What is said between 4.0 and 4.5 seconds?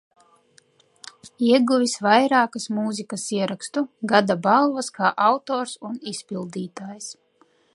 Gada